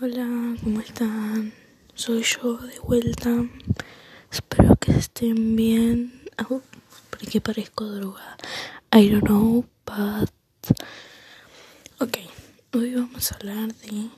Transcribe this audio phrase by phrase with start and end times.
[0.00, 1.52] Hola, ¿cómo están?
[1.94, 3.30] Soy yo de vuelta.
[4.30, 6.22] Espero que estén bien.
[6.48, 6.62] Oh,
[7.10, 8.36] porque parezco drogada.
[8.94, 10.30] I don't know, but.
[11.98, 12.18] Ok,
[12.74, 14.08] hoy vamos a hablar de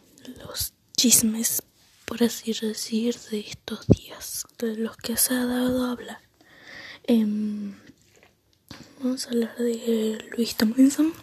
[0.44, 1.62] los chismes,
[2.04, 6.20] por así decir, de estos días, de los que se ha dado a hablar.
[7.04, 7.74] Em,
[9.02, 11.14] vamos a hablar de Luis Tomlinson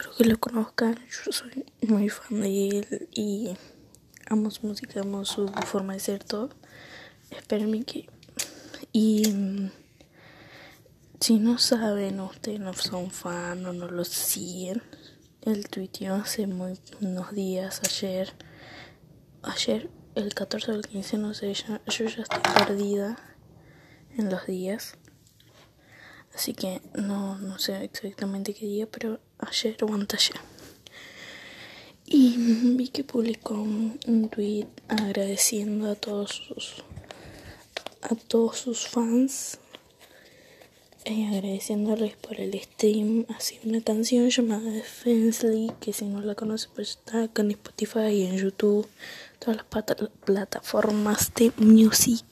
[0.00, 0.98] espero que lo conozcan.
[1.24, 3.56] Yo soy muy fan de él y
[4.26, 6.50] amo su música, amo su forma de ser todo.
[7.30, 8.08] Espérenme que.
[8.92, 9.30] Y.
[9.30, 9.70] Mm,
[11.20, 14.82] si no saben, ustedes no son fan o no lo siguen,
[15.42, 18.32] el tuiteó hace muy, unos días, ayer.
[19.42, 23.18] Ayer, el 14 o el 15, no sé, ya, yo ya estoy perdida
[24.16, 24.96] en los días.
[26.34, 30.40] Así que no, no sé exactamente qué día, pero ayer o anteayer.
[32.06, 32.34] Y
[32.76, 36.82] vi que publicó un, tweet agradeciendo a todos sus
[38.02, 39.58] a todos sus fans
[41.04, 46.68] eh, agradeciéndoles por el stream así una canción llamada Defensely que si no la conoce
[46.74, 48.88] pues está acá en Spotify y en YouTube
[49.38, 49.66] todas las
[50.24, 52.24] plataformas de music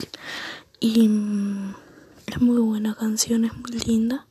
[0.80, 1.75] y mm,
[2.27, 4.27] es muy buena canción es muy linda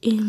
[0.00, 0.20] y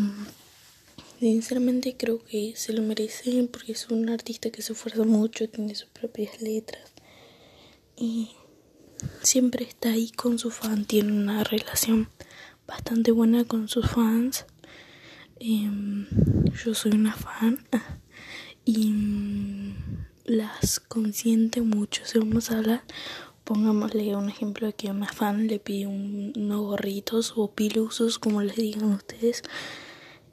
[1.20, 5.74] Sinceramente creo que se lo merecen porque es un artista que se esfuerza mucho, tiene
[5.74, 6.94] sus propias letras
[7.94, 8.30] y
[9.22, 12.08] siempre está ahí con su fan, tiene una relación
[12.66, 14.46] bastante buena con sus fans.
[15.38, 16.06] Em,
[16.64, 17.66] yo soy una fan
[18.64, 19.74] y mm,
[20.24, 22.00] las consiente mucho.
[22.06, 22.82] Si vamos a hablar,
[23.44, 28.56] pongámosle un ejemplo de que una fan le pide unos gorritos o pilusos, como les
[28.56, 29.42] digan ustedes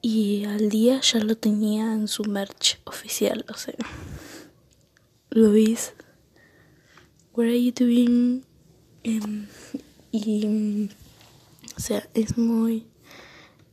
[0.09, 3.75] y al día ya lo tenía en su merch oficial, o sea,
[5.31, 5.91] Luis,
[7.33, 8.45] what are you doing?
[9.03, 9.47] Em,
[10.14, 10.89] y,
[11.76, 12.87] o sea, es muy,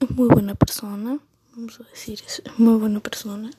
[0.00, 1.20] es muy buena persona,
[1.54, 3.52] vamos a decir, es muy buena persona.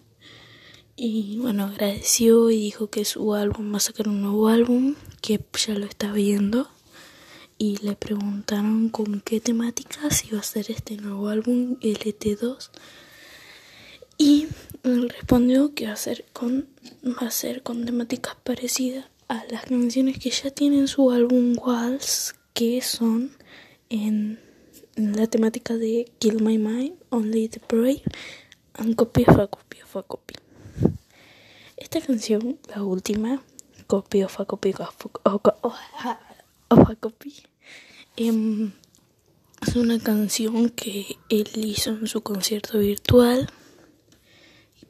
[0.98, 5.40] Y bueno, agradeció y dijo que su álbum va a sacar un nuevo álbum, que
[5.66, 6.70] ya lo está viendo
[7.66, 12.70] y le preguntaron con qué temáticas iba a ser este nuevo álbum LT2
[14.20, 14.46] y
[14.84, 16.68] respondió que va a ser con
[17.04, 22.36] va a ser con temáticas parecidas a las canciones que ya tienen su álbum Waltz
[22.54, 23.32] que son
[23.90, 24.40] en,
[24.96, 28.04] la temática de Kill My Mind, Only the Brave
[28.76, 30.36] and Copy of a Copy of a Copy.
[31.78, 33.42] Esta canción, la última,
[33.88, 34.92] Copy of a Copy of a
[36.96, 37.34] Copy
[38.18, 38.72] Em,
[39.62, 43.50] es una canción que él hizo en su concierto virtual,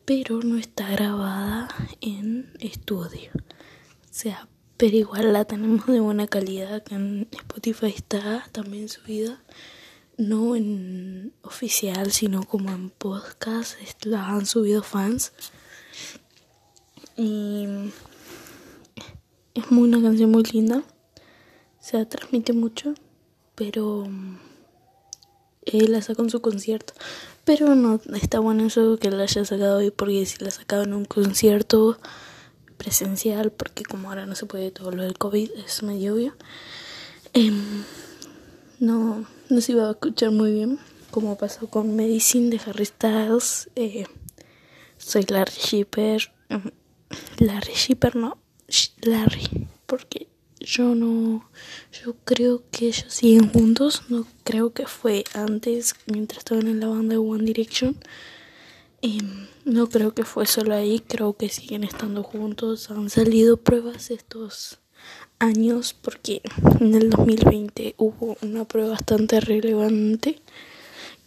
[0.06, 1.69] pero no está grabada
[2.02, 3.31] en estudio.
[3.34, 4.47] O sea,
[4.78, 9.44] pero igual la tenemos de buena calidad, que en Spotify está también subida,
[10.18, 13.75] no en oficial, sino como en podcast,
[14.06, 15.34] la han subido fans.
[17.18, 17.66] Y
[19.56, 20.84] es muy una canción muy linda
[21.85, 22.96] se transmite mucho,
[23.56, 24.08] pero
[25.66, 26.94] él la sacó en su concierto.
[27.44, 30.94] Pero no está bueno eso que la haya sacado hoy, porque si la sacaba en
[30.94, 31.98] un concierto
[32.78, 36.36] presencial, porque como ahora no se puede todo lo del COVID, es medio obvio,
[37.34, 37.84] em,
[38.80, 40.80] no, no se iba a escuchar muy bien,
[41.12, 43.70] como pasó con Medicine de Harry Styles.
[43.76, 44.06] Eh,
[44.98, 46.32] soy Larry Shipper.
[47.38, 48.38] Larry Shipper, no,
[49.02, 50.28] Larry, porque
[50.66, 51.50] yo no,
[52.03, 56.88] yo creo que ellos siguen juntos, no creo que fue antes mientras estaban en la
[56.88, 57.96] banda de One Direction.
[59.02, 62.90] Em, no creo que fue solo ahí, creo que siguen estando juntos.
[62.90, 64.80] Han salido pruebas estos
[65.40, 66.42] años porque
[66.80, 70.42] en el 2020 hubo una prueba bastante relevante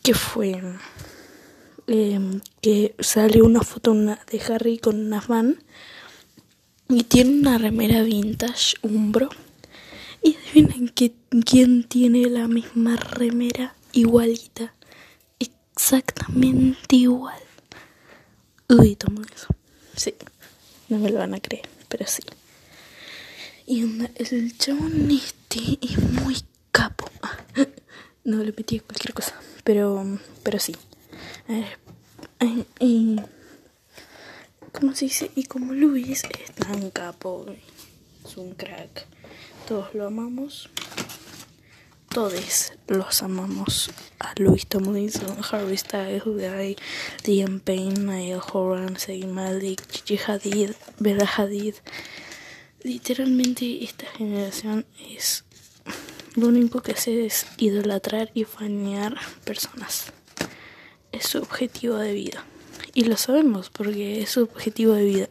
[0.03, 0.61] que fue
[1.87, 5.63] em, que salió una foto de Harry con una fan
[6.89, 9.29] y tiene una remera vintage Umbro.
[10.23, 10.93] Y adivinen
[11.45, 14.75] quién tiene la misma remera igualita.
[15.39, 17.41] Exactamente igual.
[18.69, 19.47] Uy, tomo eso.
[19.95, 20.15] Sí,
[20.89, 22.23] no me lo van a creer, pero sí.
[23.67, 23.83] Y
[24.17, 26.37] el chabón este es muy
[26.73, 27.11] capo.
[28.25, 30.05] No le metí cualquier cosa, pero,
[30.43, 30.77] pero sí.
[31.49, 31.79] A ver,
[32.79, 33.17] y
[34.73, 35.31] ¿Cómo se dice?
[35.35, 37.47] Y como Luis es tan capo,
[38.25, 39.07] es un crack,
[39.67, 40.69] todos lo amamos.
[42.11, 46.77] todos los amamos a Louis Tomlinson, Harry Styles, Guy,
[47.25, 51.75] Liam Payne, Niall Horan, Zayn Malik, Gigi Hadid, Bella Hadid.
[52.83, 55.45] Literalmente esta generación es
[56.35, 60.13] lo único que hace es idolatrar y fanear personas.
[61.11, 62.45] Es su objetivo de vida.
[62.99, 65.29] Y lo sabemos porque es su objetivo de vida.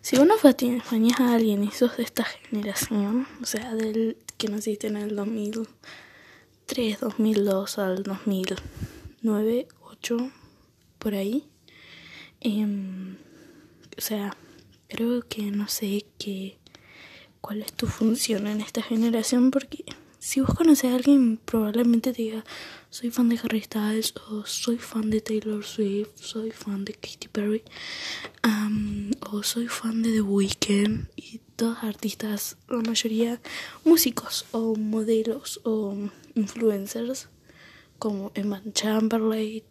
[0.00, 4.88] Si uno faneas a alguien y sos de esta generación, o sea, del que naciste
[4.88, 10.32] en el 2003, 2002 al 2009, 8,
[10.98, 11.46] por ahí,
[12.40, 13.16] em,
[13.96, 14.36] o sea,
[14.88, 16.58] creo que no sé qué,
[17.40, 19.84] cuál es tu función en esta generación porque
[20.20, 22.44] si vos conoces a alguien probablemente te diga
[22.90, 27.28] soy fan de Harry Styles o soy fan de Taylor Swift, soy fan de Katy
[27.28, 27.62] Perry
[29.32, 33.40] o soy fan de The Weeknd y todos artistas, la mayoría
[33.84, 35.96] músicos o modelos o
[36.34, 37.28] influencers
[37.98, 39.62] como Emma Chamberlain,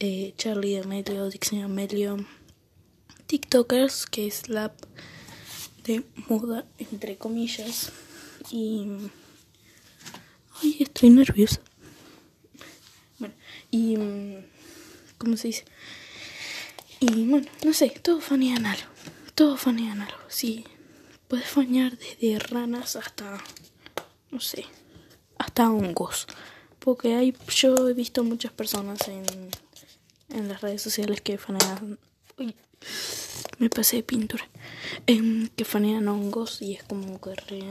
[0.00, 2.16] eh, Charlie D'Amelio, Dixie D'Amelio,
[3.26, 4.72] TikTokers que es la
[5.84, 7.92] de moda entre comillas
[8.50, 8.86] y
[10.84, 11.60] estoy nerviosa.
[13.18, 13.34] Bueno,
[13.70, 13.96] y.
[15.18, 15.64] ¿Cómo se dice?
[17.00, 18.88] Y bueno, no sé, todos fanean algo.
[19.34, 20.18] Todos fanean algo.
[20.28, 20.64] Sí,
[21.26, 23.38] puedes fanear desde ranas hasta.
[24.30, 24.64] No sé,
[25.38, 26.26] hasta hongos.
[26.78, 29.24] Porque hay, yo he visto muchas personas en,
[30.30, 31.98] en las redes sociales que fanean.
[32.36, 32.54] Uy,
[33.58, 34.48] me pasé de pintura.
[35.06, 37.34] Em, que fanean hongos y es como que.
[37.34, 37.62] Re,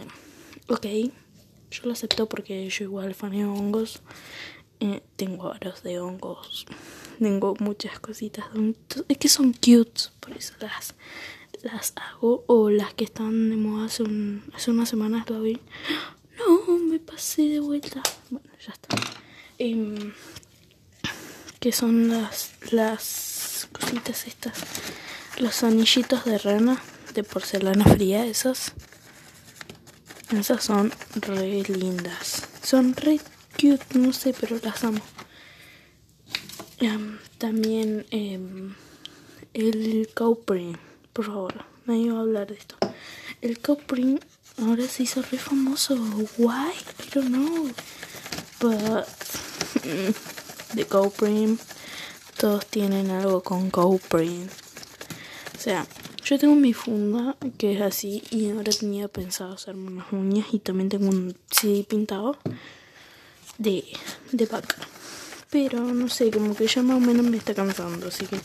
[0.67, 0.85] ok
[1.71, 4.01] yo lo acepto porque yo igual faneo hongos.
[4.79, 6.65] Eh, tengo aros de hongos.
[7.19, 8.45] Tengo muchas cositas.
[9.07, 10.93] Es que son cute, por eso las,
[11.63, 12.43] las hago.
[12.45, 15.59] O las que están de moda hace, un, hace unas semanas lo vi.
[16.37, 18.03] No, me pasé de vuelta.
[18.29, 18.95] Bueno, ya está.
[19.57, 20.13] Eh,
[21.59, 24.59] que son las, las cositas estas.
[25.39, 26.79] Los anillitos de rana
[27.15, 28.73] de porcelana fría, esas.
[30.31, 32.43] Esas son re lindas.
[32.61, 33.19] Son re
[33.53, 34.99] cute, no sé, pero las amo.
[37.37, 38.73] también em,
[39.53, 40.77] el cowprint,
[41.13, 42.75] por favor, me iba a hablar de esto.
[43.41, 44.21] El cowprint
[44.57, 45.95] ahora se hizo re famoso.
[46.37, 46.73] Why?
[46.99, 47.69] I don't know.
[48.59, 49.07] But
[50.75, 51.61] the cowprint,
[52.37, 54.51] todos tienen algo con cowprint.
[55.55, 55.87] O sea,
[56.29, 60.59] yo tengo mi funda que es así y ahora tenía pensado hacerme unas uñas y
[60.59, 62.37] también tengo un CD pintado
[63.57, 63.85] de,
[64.33, 64.75] de vaca.
[65.49, 68.37] Pero no sé, como que ya más o menos me está cansando, así que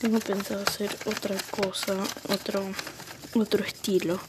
[0.00, 1.96] tengo pensado hacer otra cosa,
[2.28, 2.64] otro,
[3.34, 4.20] otro estilo.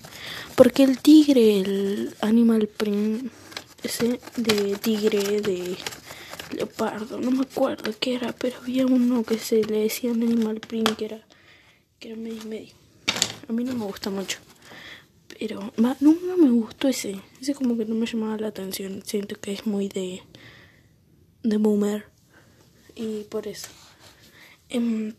[0.55, 3.31] Porque el tigre, el animal print,
[3.83, 5.77] ese de tigre, de
[6.55, 10.95] leopardo, no me acuerdo qué era, pero había uno que se le decía animal print
[10.95, 11.21] que era,
[11.99, 12.78] que era medio medio.
[13.49, 14.37] A mí no me gusta mucho.
[15.39, 17.19] Pero nunca me gustó ese.
[17.41, 19.01] Ese como que no me llamaba la atención.
[19.03, 20.21] Siento que es muy de...
[21.41, 22.05] De boomer.
[22.95, 23.69] Y por eso.
[24.69, 25.15] Em,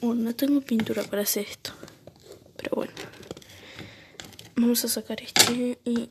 [0.00, 1.72] no tengo pintura para hacer esto.
[2.56, 2.92] Pero bueno.
[4.56, 6.08] Vamos a sacar este y...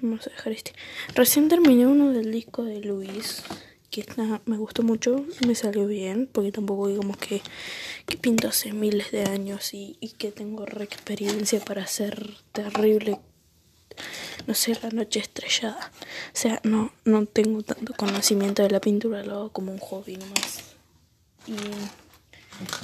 [0.00, 0.72] Vamos a dejar este.
[1.14, 3.42] Recién terminé uno del disco de Luis
[4.04, 7.40] que me gustó mucho, me salió bien, porque tampoco digamos que,
[8.06, 13.18] que pinto hace miles de años y, que tengo re experiencia para hacer terrible,
[14.46, 15.92] no sé, la noche estrellada.
[16.34, 20.16] O sea, no, no tengo tanto conocimiento de la pintura, lo hago como un hobby
[20.16, 20.64] nomás.
[21.46, 21.54] Y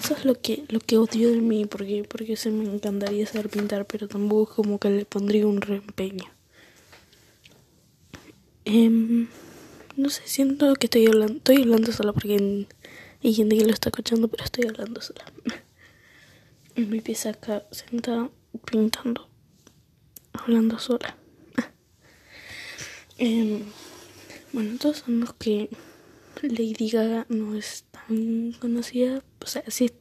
[0.03, 3.49] eso es lo que, lo que odio de mí, porque, porque se me encantaría saber
[3.49, 6.25] pintar, pero tampoco como que le pondría un reempeño.
[8.65, 9.27] Eh,
[9.97, 12.67] no sé, siento que estoy hablando, estoy hablando sola porque
[13.23, 15.25] hay gente que lo está escuchando, pero estoy hablando sola.
[16.77, 18.31] Mi pieza acá, sentada,
[18.65, 19.29] pintando,
[20.33, 21.17] hablando sola.
[23.19, 23.63] Em,
[24.53, 25.71] bueno, todos sabemos que
[26.43, 29.93] Lady Gaga no es tan conocida, o sea, sí,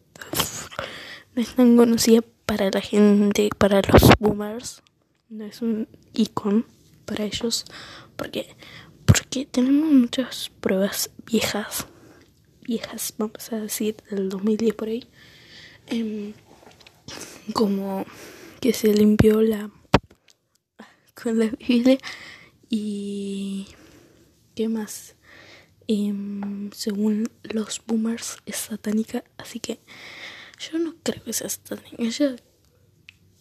[1.35, 4.81] no es tan conocida para la gente, para los boomers,
[5.29, 6.65] no es un icon
[7.05, 7.65] para ellos,
[8.15, 8.55] porque
[9.33, 11.87] porque tenemos muchas pruebas viejas,
[12.61, 15.07] viejas, vamos a decir, del 2010 por ahí,
[15.87, 16.33] em,
[17.51, 18.05] como
[18.61, 19.71] que se limpió la
[21.15, 21.97] con la Biblia
[22.69, 23.69] y
[24.53, 25.15] qué más
[25.87, 29.79] em, según los boomers es satánica así que
[30.59, 31.95] yo no creo que sea satánica.
[31.97, 32.35] Ella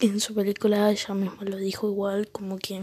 [0.00, 2.82] en su película ella misma lo dijo igual como que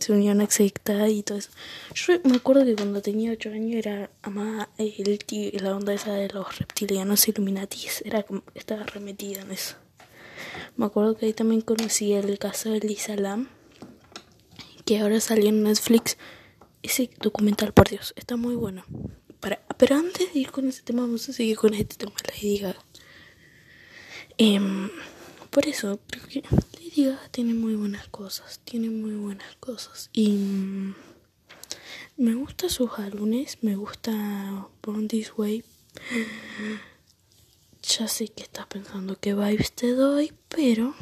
[0.00, 1.50] su unión exacta y todo eso.
[1.94, 5.18] Yo me acuerdo que cuando tenía 8 años era amaba el
[5.62, 9.76] la onda esa de los reptilianos Illuminatis, era como, estaba remetida en eso.
[10.76, 13.48] Me acuerdo que ahí también conocí el caso de Lisa Lam,
[14.84, 16.16] que ahora salió en Netflix.
[16.82, 18.84] Ese documental, por Dios, está muy bueno.
[19.38, 22.58] Para, pero antes de ir con ese tema, vamos a seguir con este tema, Lady
[22.58, 22.84] Gaga.
[24.38, 24.88] Eh,
[25.50, 26.69] por eso, porque Lady
[27.30, 30.10] Tiene muy buenas cosas, tiene muy buenas cosas.
[30.12, 30.94] Y mm,
[32.18, 35.64] me gusta sus álbumes, me gusta Born This Way.
[37.82, 40.94] Ya sé que estás pensando que vibes te doy, pero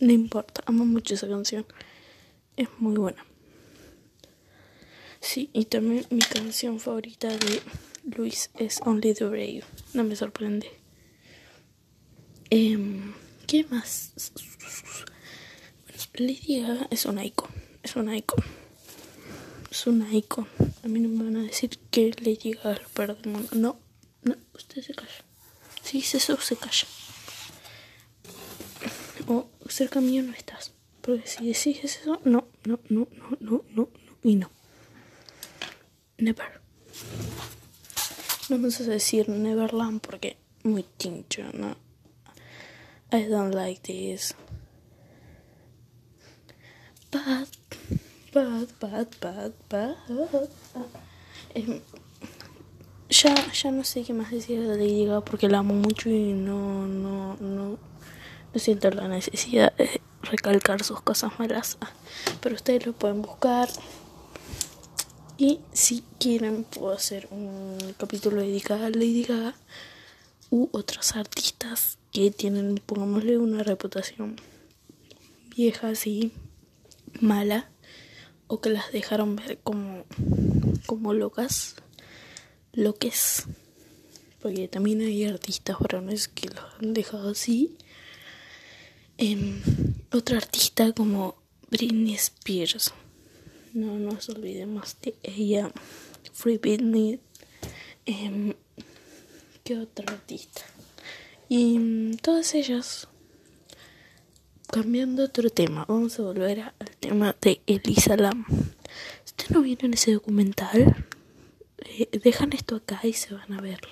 [0.00, 1.66] no importa, amo mucho esa canción.
[2.56, 3.22] Es muy buena.
[5.20, 7.60] Sí, y también mi canción favorita de
[8.16, 9.64] Luis es Only the Brave.
[9.92, 10.70] No me sorprende.
[12.48, 12.78] Eh,
[13.46, 14.12] ¿Qué más?
[16.14, 17.50] Lady Gaga es una icon.
[17.82, 18.44] Es una icon.
[19.70, 20.46] Es una icon.
[20.84, 23.48] A mí no me van a decir que Lady Gaga es lo peor del mundo.
[23.52, 23.78] No,
[24.22, 25.24] no, usted se calla.
[25.82, 26.86] Si dice eso, se calla.
[29.26, 30.72] O cerca mío no estás.
[31.00, 33.88] Porque si decís eso, no, no, no, no, no, no, no
[34.22, 34.50] y no.
[36.18, 36.60] Never.
[38.50, 41.76] No vamos a decir Neverland porque muy tincho, ¿no?
[43.10, 44.34] I don't like this.
[47.12, 47.46] Bad,
[48.32, 49.96] bad, bad, bad, bad.
[53.10, 56.32] Ya, ya no sé qué más decir de Lady Gaga porque la amo mucho y
[56.32, 57.78] no, no, no,
[58.54, 61.76] no siento la necesidad de recalcar sus cosas malas.
[62.40, 63.68] Pero ustedes lo pueden buscar.
[65.36, 69.54] Y si quieren puedo hacer un capítulo dedicado a Lady Gaga
[70.48, 74.36] u otros artistas que tienen, pongámosle, una reputación
[75.54, 76.32] vieja así,
[77.20, 77.70] mala,
[78.46, 80.04] o que las dejaron ver como,
[80.86, 81.76] como locas,
[82.72, 83.46] loques,
[84.40, 87.76] porque también hay artistas varones que los han dejado así.
[89.18, 89.62] Eh,
[90.12, 91.36] otra artista como
[91.70, 92.92] Britney Spears,
[93.72, 95.70] no nos olvidemos de ella,
[96.32, 97.20] Free Britney.
[98.04, 98.54] Eh,
[99.64, 100.62] ¿Qué otra artista?
[101.48, 103.08] Y mm, todas ellas,
[104.66, 108.46] cambiando otro tema, vamos a volver al tema de Elisa Lam.
[109.24, 111.04] Si ustedes no vieron ese documental,
[111.84, 113.90] eh, dejan esto acá y se van a verlo.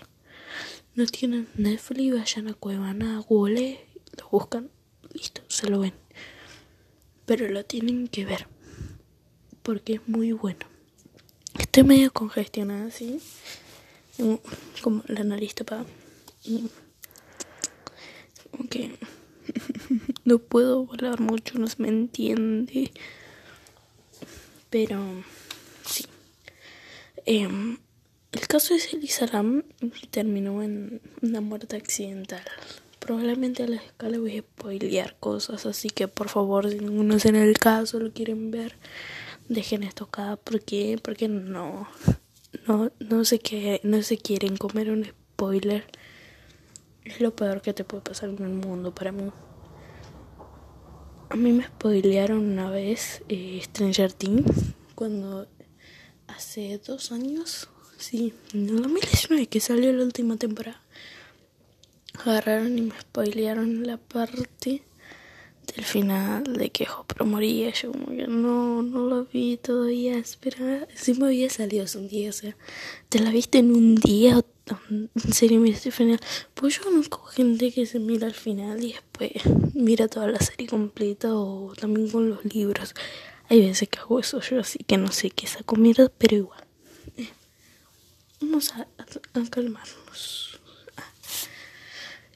[0.94, 3.80] No tienen Netflix, vayan a Cuevana, a Google,
[4.16, 4.70] lo buscan,
[5.12, 5.94] listo, se lo ven.
[7.26, 8.46] Pero lo tienen que ver,
[9.62, 10.66] porque es muy bueno.
[11.58, 13.20] Estoy medio congestionada así,
[14.82, 15.84] como la nariz tapada
[18.70, 18.98] que
[20.24, 22.92] no puedo volar mucho, no se me entiende.
[24.70, 25.00] Pero
[25.84, 26.04] sí.
[27.26, 27.78] Em,
[28.32, 29.64] el caso de Elisa Lam
[30.10, 32.42] terminó en una muerte accidental.
[33.00, 37.24] Probablemente a la escala voy a spoilear cosas, así que por favor, si ninguno es
[37.24, 38.76] en el caso, lo quieren ver,
[39.48, 41.88] dejen esto acá, porque, porque no,
[42.68, 45.86] no, no sé qué, no se quieren comer un spoiler
[47.10, 49.30] es lo peor que te puede pasar en el mundo para mí.
[51.28, 55.46] A mí me spoilearon una vez eh, Stranger Things cuando
[56.26, 60.80] hace dos años, sí, en el 2019 que salió la última temporada.
[62.24, 64.82] Agarraron y me spoilearon la parte
[65.74, 67.70] del final de que Hopper moría.
[67.70, 70.18] Yo como que no, no lo vi todavía.
[70.18, 72.56] Espera, sí me había salido hace un día, o sea,
[73.08, 74.42] ¿te la viste en un día
[74.90, 76.20] en serio mira este final.
[76.54, 79.32] Pues yo conozco gente que se mira al final y después
[79.74, 82.94] mira toda la serie completa o también con los libros.
[83.48, 86.64] Hay veces que hago eso yo, así que no sé qué esa comida, pero igual.
[88.40, 88.86] vamos a,
[89.50, 90.60] calmarnos.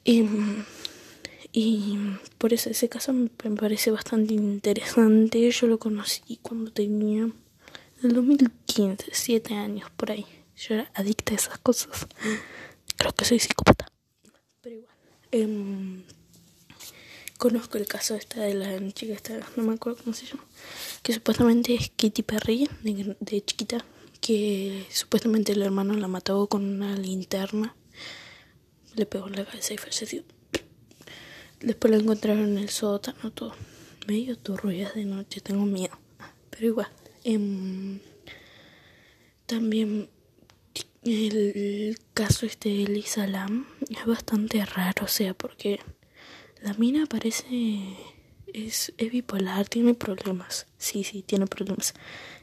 [0.03, 1.97] y
[2.37, 5.49] por eso ese caso me parece bastante interesante.
[5.49, 7.33] Yo lo conocí cuando tenía en
[8.03, 10.25] el 2015, 7 años por ahí.
[10.57, 12.07] Yo era adicta a esas cosas.
[12.97, 13.91] Creo que soy psicópata.
[14.61, 14.95] Pero igual.
[15.31, 16.03] Em,
[17.37, 20.45] conozco el caso esta de la chica esta, no me acuerdo cómo se llama,
[21.03, 23.85] que supuestamente es Kitty Perry, de, chiquita,
[24.21, 27.75] que supuestamente el hermano la mató con una linterna,
[28.95, 30.23] le pegó en la cabeza y falleció.
[31.59, 33.55] Después la encontraron en el sótano, todo.
[34.07, 35.97] Medio turruidas de noche, tengo miedo.
[36.49, 36.89] Pero igual.
[37.23, 37.99] Em,
[39.47, 40.09] también
[41.05, 45.79] el caso este de Lisa Lam es bastante raro, o sea, porque
[46.61, 47.95] la mina parece
[48.47, 50.65] es, bipolar, tiene problemas.
[50.77, 51.93] Sí, sí, tiene problemas.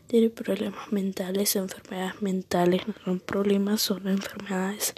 [0.07, 4.95] Tiene problemas mentales, enfermedades mentales, no son problemas, son enfermedades.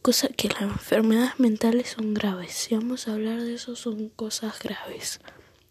[0.00, 2.52] Cosa que las enfermedades mentales son graves.
[2.52, 5.20] Si vamos a hablar de eso, son cosas graves.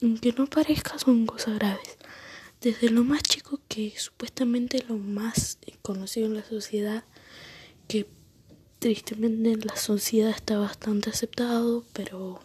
[0.03, 1.97] Aunque no parezca, son cosas graves.
[2.61, 7.05] Desde lo más chico que supuestamente lo más conocido en la sociedad,
[7.87, 8.05] que
[8.79, 12.41] tristemente en la sociedad está bastante aceptado, pero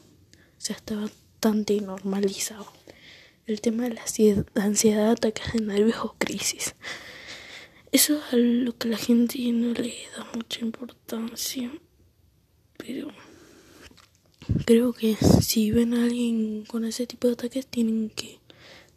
[0.59, 2.67] se está bastante normalizado.
[3.47, 4.05] El tema de la
[4.63, 6.77] ansiedad, ataques de nervios o crisis.
[7.91, 11.73] Eso es a lo que la gente no le da mucha importancia.
[12.79, 13.09] Pero
[14.65, 18.41] creo que si ven a alguien con ese tipo de ataques tienen que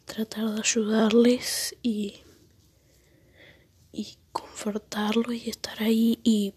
[0.08, 2.22] tratar de ayudarles y
[3.92, 6.54] y confortarlos y estar ahí y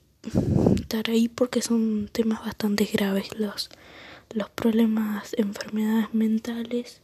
[0.79, 3.69] estar ahí porque son temas bastante graves los,
[4.33, 7.01] los problemas, enfermedades mentales,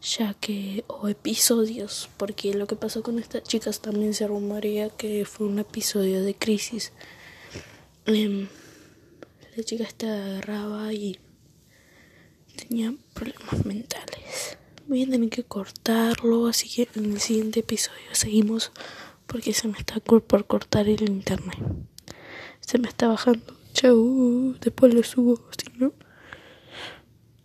[0.00, 5.24] ya que, o episodios, porque lo que pasó con estas chicas también se rumorea que
[5.24, 6.92] fue un episodio de crisis.
[8.06, 8.48] Em,
[9.56, 11.18] la chica estaba agarraba y
[12.56, 14.56] tenía problemas mentales.
[14.88, 18.72] Voy a tener que cortarlo, así que en el siguiente episodio seguimos
[19.26, 21.58] porque se me está por cortar el internet
[22.66, 23.56] se me está bajando.
[23.72, 25.92] Chau, después lo subo, si no.